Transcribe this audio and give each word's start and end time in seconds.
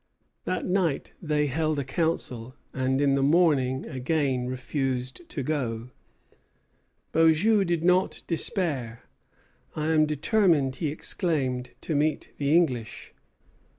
That 0.45 0.65
night 0.65 1.11
they 1.21 1.45
held 1.45 1.77
a 1.77 1.83
council, 1.83 2.55
and 2.73 2.99
in 2.99 3.13
the 3.13 3.21
morning 3.21 3.85
again 3.85 4.47
refused 4.47 5.29
to 5.29 5.43
go. 5.43 5.91
Beaujeu 7.11 7.63
did 7.63 7.83
not 7.83 8.23
despair. 8.25 9.03
"I 9.75 9.89
am 9.91 10.07
determined," 10.07 10.77
he 10.77 10.87
exclaimed, 10.87 11.75
"to 11.81 11.93
meet 11.93 12.33
the 12.39 12.51
English. 12.57 13.13